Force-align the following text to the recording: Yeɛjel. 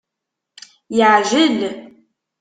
Yeɛjel. 0.97 1.59